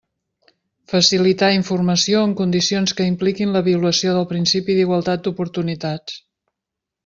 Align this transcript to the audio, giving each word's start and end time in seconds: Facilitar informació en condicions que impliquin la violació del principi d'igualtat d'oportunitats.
Facilitar 0.93 1.49
informació 1.57 2.23
en 2.29 2.33
condicions 2.41 2.95
que 3.01 3.07
impliquin 3.11 3.53
la 3.59 3.63
violació 3.69 4.17
del 4.19 4.29
principi 4.35 4.81
d'igualtat 4.81 5.27
d'oportunitats. 5.29 6.21